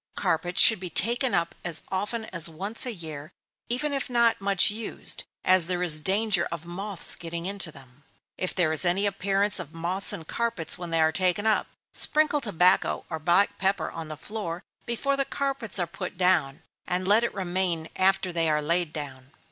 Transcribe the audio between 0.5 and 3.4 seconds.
should be taken up as often as once a year,